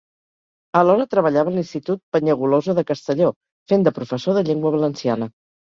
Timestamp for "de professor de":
3.91-4.47